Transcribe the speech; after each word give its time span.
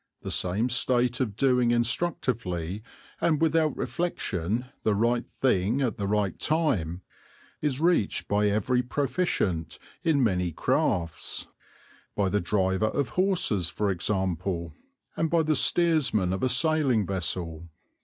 The 0.23 0.31
same 0.31 0.67
state 0.69 1.19
of 1.19 1.35
doing 1.35 1.69
instructively 1.69 2.81
and 3.19 3.39
without 3.39 3.77
reflection 3.77 4.65
the 4.81 4.95
right 4.95 5.29
thing 5.29 5.79
at 5.79 5.97
the 5.97 6.07
right 6.07 6.39
time 6.39 7.03
is 7.61 7.79
reached 7.79 8.27
by 8.27 8.47
every 8.49 8.81
proficient 8.81 9.77
in 10.01 10.23
many 10.23 10.51
crafts, 10.53 11.45
by 12.15 12.29
the 12.29 12.41
driver 12.41 12.87
of 12.87 13.09
horses 13.09 13.69
for 13.69 13.91
example, 13.91 14.73
and 15.15 15.29
by 15.29 15.43
the 15.43 15.55
steersman 15.55 16.33
of 16.33 16.41
a 16.41 16.49
sailing 16.49 17.05
vessel. 17.05 17.69